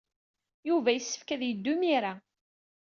Yuba 0.67 0.89
yessefk 0.93 1.29
ad 1.31 1.41
yeddu 1.45 1.73
imir-a. 1.75 2.13